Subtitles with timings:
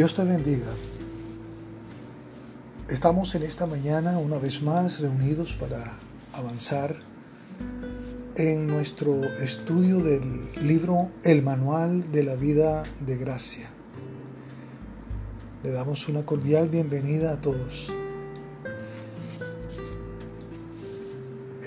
[0.00, 0.72] Dios te bendiga.
[2.88, 5.98] Estamos en esta mañana una vez más reunidos para
[6.32, 6.96] avanzar
[8.34, 13.68] en nuestro estudio del libro El Manual de la Vida de Gracia.
[15.62, 17.92] Le damos una cordial bienvenida a todos.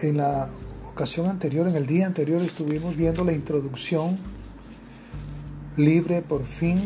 [0.02, 0.50] En la
[0.90, 4.18] ocasión anterior, en el día anterior, estuvimos viendo la introducción
[5.78, 6.80] libre por fin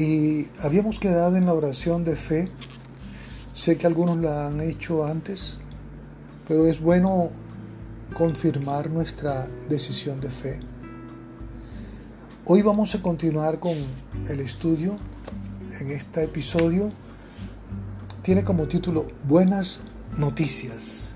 [0.00, 2.48] y habíamos quedado en la oración de fe.
[3.52, 5.60] Sé que algunos la han hecho antes,
[6.48, 7.28] pero es bueno
[8.14, 10.58] confirmar nuestra decisión de fe.
[12.46, 13.76] Hoy vamos a continuar con
[14.26, 14.96] el estudio.
[15.78, 16.90] En este episodio
[18.22, 19.82] tiene como título Buenas
[20.16, 21.14] noticias.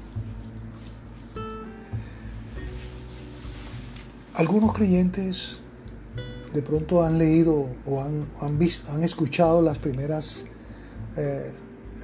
[4.35, 5.63] Algunos creyentes
[6.55, 10.47] de pronto han leído o han, han, visto, han escuchado las primeras,
[11.17, 11.51] eh,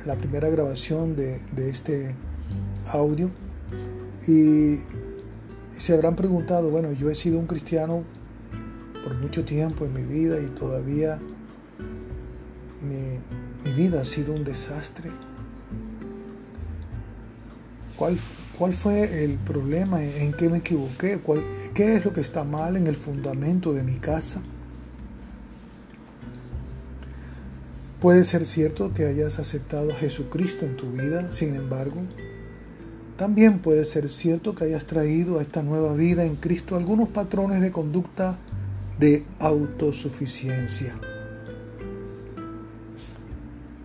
[0.05, 2.15] la primera grabación de, este
[2.93, 3.31] audio
[4.27, 4.79] y
[5.71, 8.03] se habrán preguntado, bueno, yo he sido un cristiano
[9.05, 11.21] por mucho tiempo en mi vida y todavía
[12.83, 13.21] mi,
[13.65, 15.11] mi vida ha sido un desastre.
[17.95, 18.19] ¿Cuál,
[18.61, 20.05] ¿Cuál fue el problema?
[20.05, 21.19] ¿En qué me equivoqué?
[21.19, 24.43] ¿Cuál, ¿Qué es lo que está mal en el fundamento de mi casa?
[28.01, 32.03] Puede ser cierto que hayas aceptado a Jesucristo en tu vida, sin embargo,
[33.17, 37.63] también puede ser cierto que hayas traído a esta nueva vida en Cristo algunos patrones
[37.63, 38.39] de conducta
[38.99, 41.01] de autosuficiencia.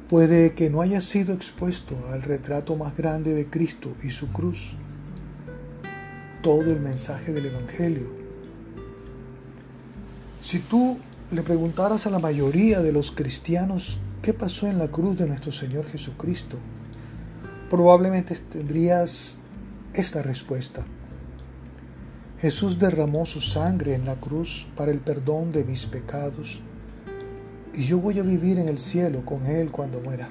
[0.09, 4.77] Puede que no hayas sido expuesto al retrato más grande de Cristo y su cruz,
[6.43, 8.13] todo el mensaje del Evangelio.
[10.41, 10.99] Si tú
[11.31, 15.51] le preguntaras a la mayoría de los cristianos qué pasó en la cruz de nuestro
[15.51, 16.57] Señor Jesucristo,
[17.67, 19.39] probablemente tendrías
[19.95, 20.85] esta respuesta.
[22.39, 26.61] Jesús derramó su sangre en la cruz para el perdón de mis pecados
[27.77, 30.29] y yo voy a vivir en el cielo con Él cuando muera.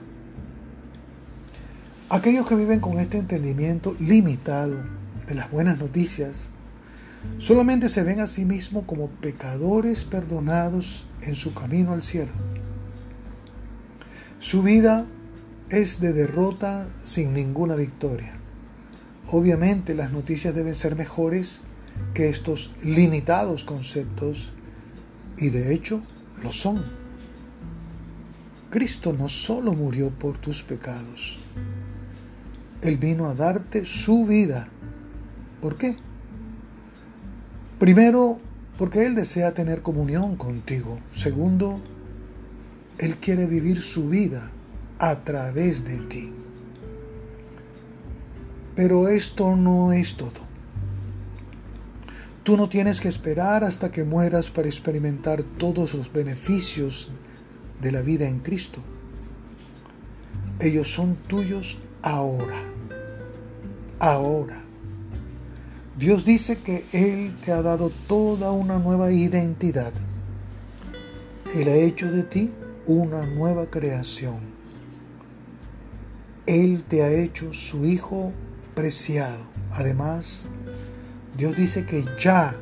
[2.11, 4.77] Aquellos que viven con este entendimiento limitado
[5.27, 6.51] de las buenas noticias
[7.39, 12.33] solamente se ven a sí mismos como pecadores perdonados en su camino al cielo.
[14.39, 15.07] Su vida
[15.71, 18.39] es de derrota sin ninguna victoria.
[19.31, 21.63] Obviamente las noticias deben ser mejores
[22.13, 24.53] que estos limitados conceptos
[25.39, 26.03] y de hecho
[26.43, 27.04] lo son.
[28.75, 31.39] Cristo no solo murió por tus pecados,
[32.83, 34.67] Él vino a darte su vida.
[35.61, 35.97] ¿Por qué?
[37.79, 38.41] Primero,
[38.77, 40.99] porque Él desea tener comunión contigo.
[41.13, 41.81] Segundo,
[42.99, 44.51] Él quiere vivir su vida
[44.99, 46.33] a través de ti.
[48.75, 50.49] Pero esto no es todo.
[52.43, 57.13] Tú no tienes que esperar hasta que mueras para experimentar todos los beneficios
[57.81, 58.81] de la vida en Cristo.
[60.61, 62.57] Ellos son tuyos ahora.
[63.99, 64.63] Ahora.
[65.99, 69.93] Dios dice que Él te ha dado toda una nueva identidad.
[71.55, 72.53] Él ha hecho de ti
[72.87, 74.41] una nueva creación.
[76.47, 78.33] Él te ha hecho su Hijo
[78.75, 79.45] preciado.
[79.73, 80.47] Además,
[81.37, 82.57] Dios dice que ya,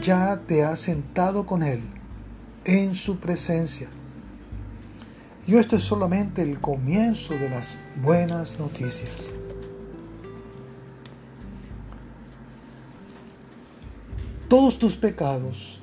[0.00, 1.82] ya te ha sentado con Él
[2.64, 3.88] en su presencia
[5.46, 9.32] y esto es solamente el comienzo de las buenas noticias.
[14.48, 15.80] Todos tus pecados,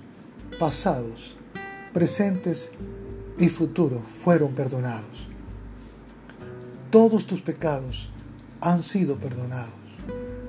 [0.59, 1.35] pasados,
[1.91, 2.71] presentes
[3.37, 5.27] y futuros, fueron perdonados.
[6.89, 8.11] Todos tus pecados
[8.61, 9.73] han sido perdonados.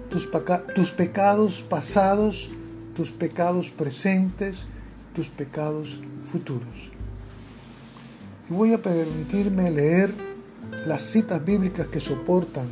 [0.09, 0.29] Tus,
[0.75, 2.51] tus pecados pasados,
[2.95, 4.67] tus pecados presentes,
[5.15, 6.93] tus pecados futuros
[8.51, 10.13] voy a permitirme leer
[10.87, 12.69] las citas bíblicas que soportan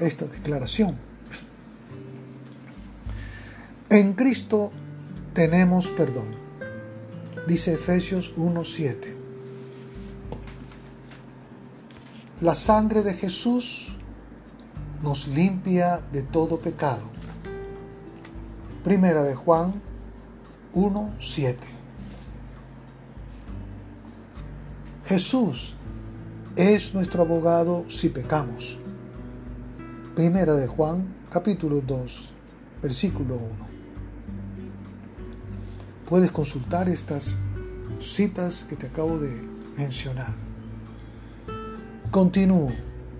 [0.00, 0.96] esta declaración.
[3.90, 4.72] En Cristo
[5.34, 6.34] tenemos perdón,
[7.46, 9.14] dice Efesios 1.7.
[12.40, 13.98] La sangre de Jesús
[15.02, 17.08] nos limpia de todo pecado.
[18.82, 19.72] Primera de Juan
[20.74, 21.75] 1.7.
[25.06, 25.76] Jesús
[26.56, 28.80] es nuestro abogado si pecamos.
[30.16, 32.32] Primera de Juan, capítulo 2,
[32.82, 33.44] versículo 1.
[36.08, 37.38] Puedes consultar estas
[38.00, 39.30] citas que te acabo de
[39.76, 40.34] mencionar.
[42.10, 42.72] Continúo.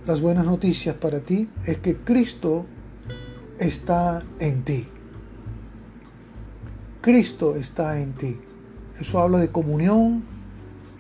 [0.09, 2.67] Las buenas noticias para ti es que Cristo
[3.61, 4.89] está en ti.
[7.01, 8.41] Cristo está en ti.
[8.99, 10.36] Eso habla de comunión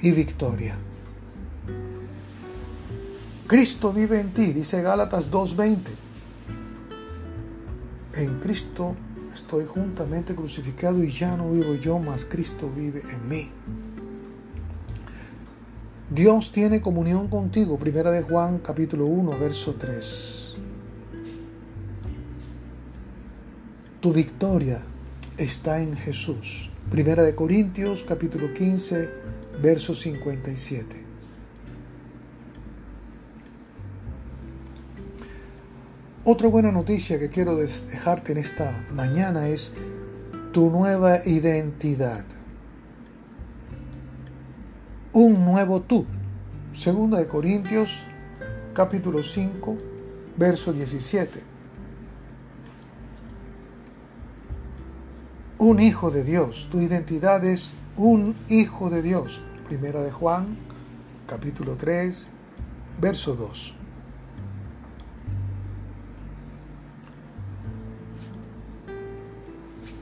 [0.00, 0.76] y victoria.
[3.46, 5.78] Cristo vive en ti, dice Gálatas 2.20.
[8.14, 8.94] En Cristo
[9.32, 13.50] estoy juntamente crucificado y ya no vivo yo, mas Cristo vive en mí.
[16.10, 20.56] Dios tiene comunión contigo, primera de Juan capítulo 1, verso 3.
[24.00, 24.80] Tu victoria
[25.36, 26.70] está en Jesús.
[26.90, 29.25] Primera de Corintios capítulo 15,
[29.60, 31.04] verso 57.
[36.24, 39.72] Otra buena noticia que quiero dejarte en esta mañana es
[40.52, 42.24] tu nueva identidad.
[45.12, 46.04] Un nuevo tú.
[46.72, 48.06] Segunda de Corintios
[48.74, 49.78] capítulo 5,
[50.36, 51.42] verso 17.
[55.58, 56.68] Un hijo de Dios.
[56.70, 59.40] Tu identidad es un hijo de Dios.
[59.66, 60.56] Primera de Juan
[61.26, 62.28] capítulo 3,
[63.00, 63.76] verso 2.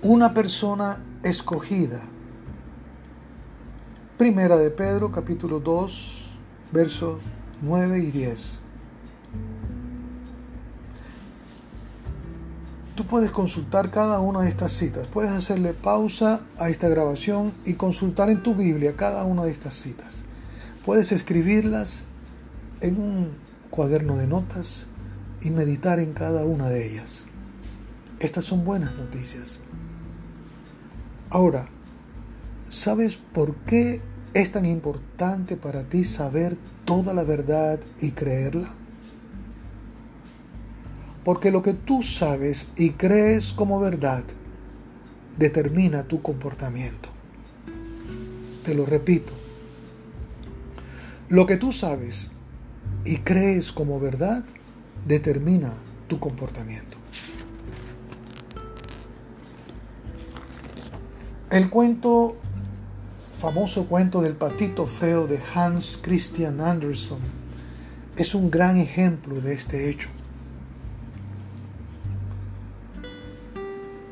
[0.05, 2.03] una persona escogida.
[4.19, 6.37] Primera de Pedro, capítulo 2,
[6.71, 7.21] versos
[7.63, 8.64] 9 y 10.
[12.95, 15.09] Tú puedes consultar cada una de estas citas.
[15.09, 19.75] Puedes hacerle pausa a esta grabación y consultar en tu Biblia cada una de estas
[19.75, 20.25] citas.
[20.85, 22.05] Puedes escribirlas
[22.81, 23.33] en un
[23.71, 24.87] cuaderno de notas
[25.43, 27.27] y meditar en cada una de ellas.
[28.21, 29.59] Estas son buenas noticias.
[31.31, 31.67] Ahora,
[32.71, 34.03] ¿sabes por qué
[34.35, 38.69] es tan importante para ti saber toda la verdad y creerla?
[41.25, 44.25] Porque lo que tú sabes y crees como verdad
[45.39, 47.09] determina tu comportamiento.
[48.65, 49.33] Te lo repito.
[51.29, 52.31] Lo que tú sabes
[53.05, 54.45] y crees como verdad
[55.07, 55.75] determina
[56.07, 56.99] tu comportamiento.
[61.51, 62.37] El cuento,
[63.39, 67.19] famoso cuento del patito feo de Hans Christian Andersen,
[68.17, 70.09] es un gran ejemplo de este hecho.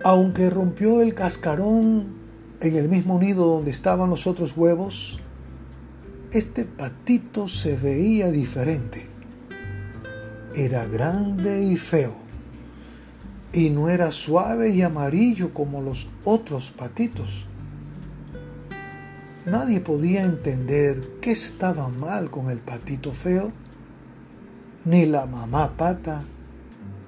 [0.05, 2.15] Aunque rompió el cascarón
[2.61, 5.21] en el mismo nido donde estaban los otros huevos,
[6.33, 9.09] este patito se veía diferente.
[10.55, 12.23] Era grande y feo
[13.53, 17.47] y no era suave y amarillo como los otros patitos.
[19.45, 23.53] Nadie podía entender qué estaba mal con el patito feo,
[24.85, 26.25] ni la mamá pata,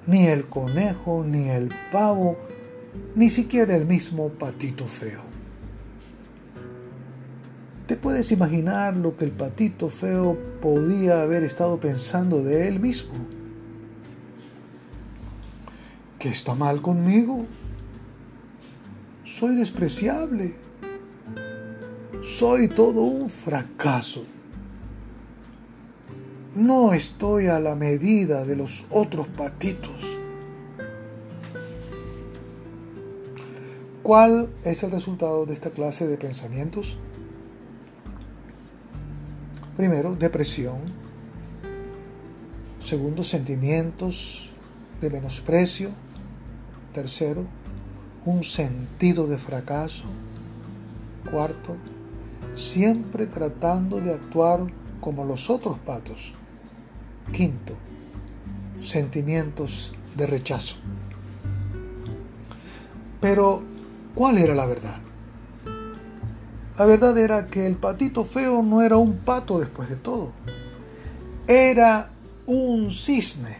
[0.06, 2.36] ni el conejo, ni el pavo,
[3.14, 5.22] ni siquiera el mismo patito feo.
[7.86, 13.14] ¿Te puedes imaginar lo que el patito feo podía haber estado pensando de él mismo?
[16.18, 17.46] ¿Qué está mal conmigo?
[19.22, 20.54] Soy despreciable.
[22.22, 24.24] Soy todo un fracaso.
[26.54, 30.13] No estoy a la medida de los otros patitos.
[34.04, 36.98] ¿Cuál es el resultado de esta clase de pensamientos?
[39.78, 40.82] Primero, depresión.
[42.80, 44.52] Segundo, sentimientos
[45.00, 45.88] de menosprecio.
[46.92, 47.46] Tercero,
[48.26, 50.04] un sentido de fracaso.
[51.30, 51.74] Cuarto,
[52.54, 54.66] siempre tratando de actuar
[55.00, 56.34] como los otros patos.
[57.32, 57.74] Quinto,
[58.82, 60.76] sentimientos de rechazo.
[63.22, 63.72] Pero,
[64.14, 65.00] ¿cuál era la verdad?
[66.78, 70.32] La verdad era que el patito feo no era un pato después de todo.
[71.46, 72.10] Era
[72.46, 73.58] un cisne.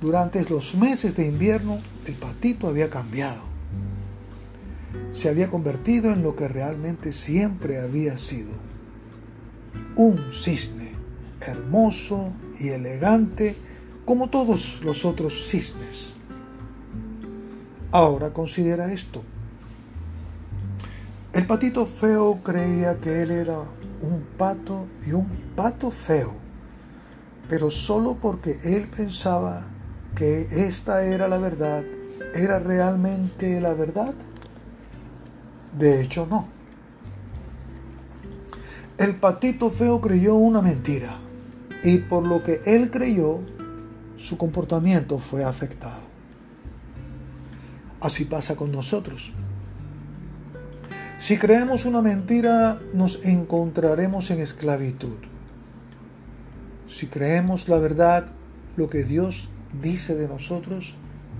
[0.00, 3.42] Durante los meses de invierno, el patito había cambiado.
[5.12, 8.50] Se había convertido en lo que realmente siempre había sido.
[9.94, 10.92] Un cisne,
[11.40, 13.54] hermoso y elegante
[14.04, 16.16] como todos los otros cisnes.
[17.94, 19.22] Ahora considera esto.
[21.34, 23.58] El patito feo creía que él era
[24.00, 26.34] un pato y un pato feo,
[27.50, 29.66] pero solo porque él pensaba
[30.14, 31.84] que esta era la verdad,
[32.34, 34.14] ¿era realmente la verdad?
[35.78, 36.48] De hecho, no.
[38.96, 41.14] El patito feo creyó una mentira
[41.84, 43.40] y por lo que él creyó,
[44.16, 46.11] su comportamiento fue afectado.
[48.02, 49.32] Así pasa con nosotros.
[51.18, 55.18] Si creemos una mentira, nos encontraremos en esclavitud.
[56.88, 58.26] Si creemos la verdad,
[58.76, 60.96] lo que Dios dice de nosotros,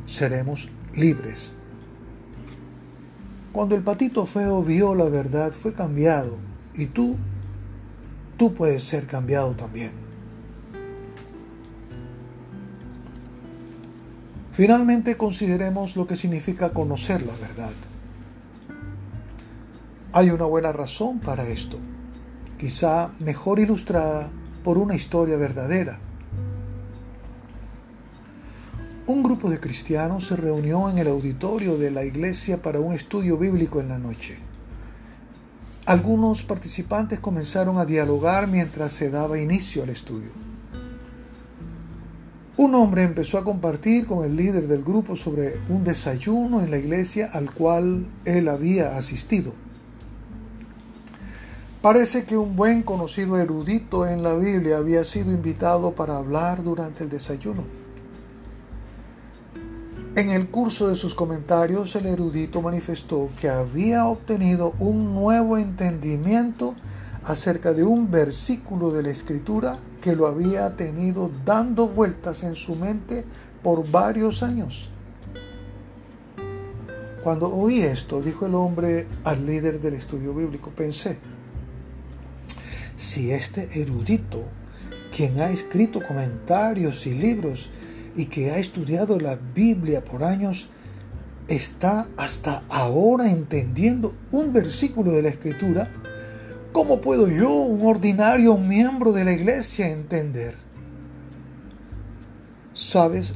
[0.07, 1.54] seremos libres.
[3.52, 6.38] Cuando el patito feo vio la verdad, fue cambiado.
[6.76, 7.16] Y tú,
[8.37, 10.01] tú puedes ser cambiado también.
[14.62, 17.73] Finalmente consideremos lo que significa conocer la verdad.
[20.12, 21.81] Hay una buena razón para esto,
[22.59, 24.31] quizá mejor ilustrada
[24.62, 25.99] por una historia verdadera.
[29.09, 33.38] Un grupo de cristianos se reunió en el auditorio de la iglesia para un estudio
[33.38, 34.38] bíblico en la noche.
[35.87, 40.31] Algunos participantes comenzaron a dialogar mientras se daba inicio al estudio.
[42.56, 46.76] Un hombre empezó a compartir con el líder del grupo sobre un desayuno en la
[46.76, 49.54] iglesia al cual él había asistido.
[51.80, 57.04] Parece que un buen conocido erudito en la Biblia había sido invitado para hablar durante
[57.04, 57.64] el desayuno.
[60.14, 66.75] En el curso de sus comentarios, el erudito manifestó que había obtenido un nuevo entendimiento
[67.24, 72.74] acerca de un versículo de la Escritura que lo había tenido dando vueltas en su
[72.74, 73.24] mente
[73.62, 74.90] por varios años.
[77.22, 81.18] Cuando oí esto, dijo el hombre al líder del estudio bíblico, pensé,
[82.96, 84.44] si este erudito,
[85.14, 87.70] quien ha escrito comentarios y libros
[88.16, 90.70] y que ha estudiado la Biblia por años,
[91.46, 95.92] está hasta ahora entendiendo un versículo de la Escritura,
[96.72, 100.54] ¿Cómo puedo yo, un ordinario miembro de la iglesia, entender?
[102.72, 103.32] ¿Sabes?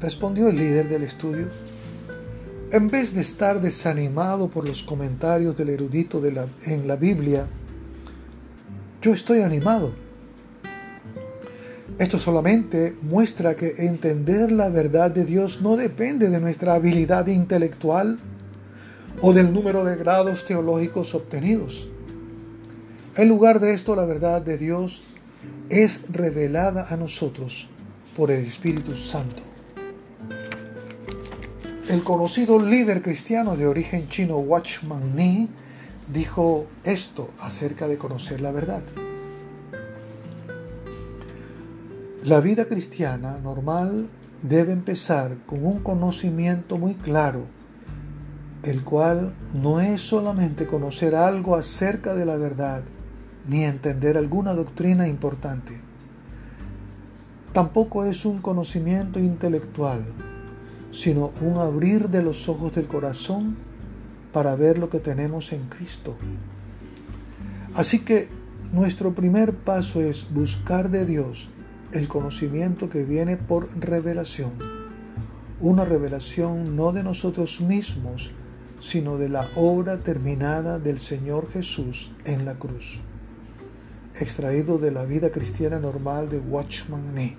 [0.00, 1.46] Respondió el líder del estudio.
[2.72, 6.20] En vez de estar desanimado por los comentarios del erudito
[6.66, 7.46] en la Biblia,
[9.00, 9.92] yo estoy animado.
[12.00, 18.18] Esto solamente muestra que entender la verdad de Dios no depende de nuestra habilidad intelectual
[19.20, 21.88] o del número de grados teológicos obtenidos.
[23.18, 25.02] En lugar de esto, la verdad de Dios
[25.70, 27.68] es revelada a nosotros
[28.16, 29.42] por el Espíritu Santo.
[31.88, 35.48] El conocido líder cristiano de origen chino Watchman Nee
[36.12, 38.84] dijo esto acerca de conocer la verdad.
[42.22, 44.08] La vida cristiana normal
[44.44, 47.46] debe empezar con un conocimiento muy claro,
[48.62, 52.84] el cual no es solamente conocer algo acerca de la verdad,
[53.48, 55.80] ni entender alguna doctrina importante.
[57.52, 60.04] Tampoco es un conocimiento intelectual,
[60.90, 63.56] sino un abrir de los ojos del corazón
[64.32, 66.16] para ver lo que tenemos en Cristo.
[67.74, 68.28] Así que
[68.72, 71.48] nuestro primer paso es buscar de Dios
[71.92, 74.52] el conocimiento que viene por revelación.
[75.60, 78.32] Una revelación no de nosotros mismos,
[78.78, 83.00] sino de la obra terminada del Señor Jesús en la cruz
[84.20, 87.36] extraído de la vida cristiana normal de Watchman Nee.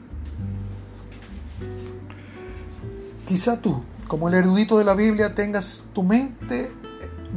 [3.27, 6.69] Quizá tú, como el erudito de la Biblia, tengas tu mente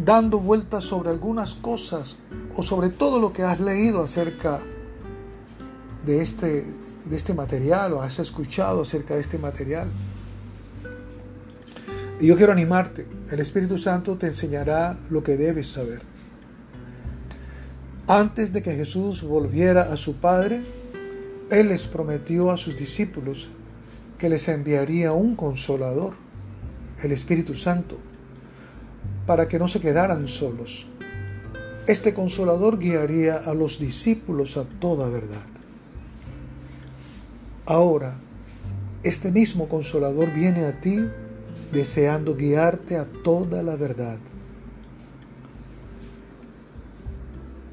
[0.04, 2.18] dando vueltas sobre algunas cosas
[2.56, 4.60] o sobre todo lo que has leído acerca
[6.06, 6.66] de este,
[7.04, 9.88] de este material o has escuchado acerca de este material.
[12.20, 16.11] Y yo quiero animarte, el Espíritu Santo te enseñará lo que debes saber.
[18.14, 20.62] Antes de que Jesús volviera a su Padre,
[21.50, 23.48] Él les prometió a sus discípulos
[24.18, 26.12] que les enviaría un consolador,
[27.02, 27.96] el Espíritu Santo,
[29.24, 30.88] para que no se quedaran solos.
[31.86, 35.48] Este consolador guiaría a los discípulos a toda verdad.
[37.64, 38.12] Ahora,
[39.04, 40.98] este mismo consolador viene a ti
[41.72, 44.18] deseando guiarte a toda la verdad.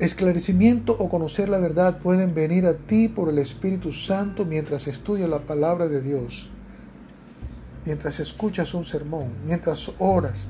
[0.10, 5.30] Esclarecimiento o conocer la verdad pueden venir a ti por el Espíritu Santo mientras estudias
[5.30, 6.50] la palabra de Dios,
[7.86, 10.48] mientras escuchas un sermón, mientras oras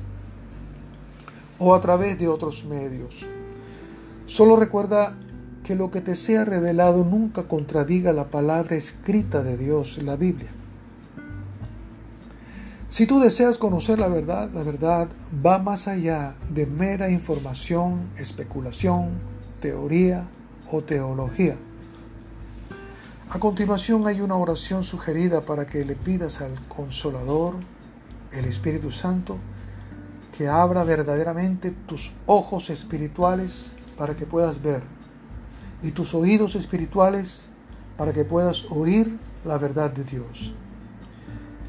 [1.58, 3.28] o a través de otros medios.
[4.24, 5.18] Solo recuerda
[5.62, 10.54] que lo que te sea revelado nunca contradiga la palabra escrita de Dios la Biblia.
[12.88, 15.10] Si tú deseas conocer la verdad, la verdad
[15.44, 20.28] va más allá de mera información, especulación, teoría
[20.70, 21.56] o teología.
[23.30, 27.54] A continuación hay una oración sugerida para que le pidas al Consolador,
[28.32, 29.38] el Espíritu Santo,
[30.36, 34.82] que abra verdaderamente tus ojos espirituales para que puedas ver
[35.82, 37.48] y tus oídos espirituales
[37.96, 40.54] para que puedas oír la verdad de Dios.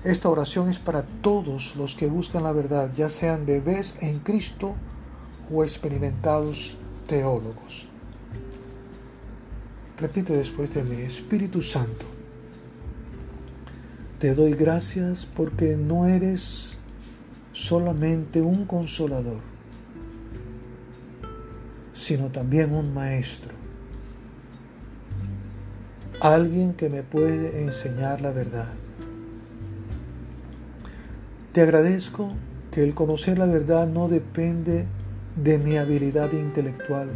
[0.03, 4.75] Esta oración es para todos los que buscan la verdad, ya sean bebés en Cristo
[5.53, 6.77] o experimentados
[7.11, 7.89] teólogos.
[9.97, 12.05] Repite después de mí, Espíritu Santo,
[14.17, 16.77] te doy gracias porque no eres
[17.51, 19.41] solamente un consolador,
[21.91, 23.51] sino también un maestro,
[26.21, 28.73] alguien que me puede enseñar la verdad.
[31.51, 32.31] Te agradezco
[32.71, 34.85] que el conocer la verdad no depende
[35.35, 37.09] de mi habilidad intelectual,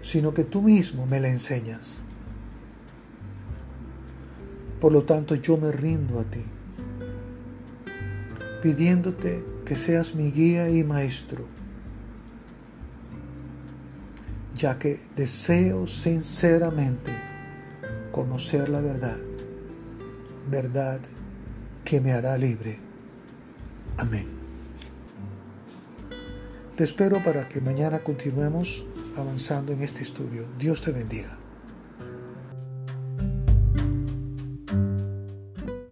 [0.00, 2.00] sino que tú mismo me la enseñas.
[4.80, 6.44] Por lo tanto, yo me rindo a ti,
[8.62, 11.46] pidiéndote que seas mi guía y maestro,
[14.56, 17.12] ya que deseo sinceramente
[18.12, 19.18] conocer la verdad,
[20.50, 21.00] verdad
[21.84, 22.78] que me hará libre.
[23.98, 24.37] Amén.
[26.78, 30.46] Te espero para que mañana continuemos avanzando en este estudio.
[30.60, 31.36] Dios te bendiga.